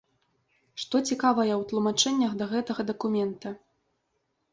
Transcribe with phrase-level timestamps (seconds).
[0.83, 3.53] Што цікавае ў тлумачэннях да гэтага дакумента?